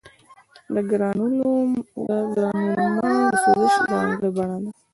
[0.73, 2.17] د ګرانولوما
[3.31, 4.71] د سوزش ځانګړې بڼه ده.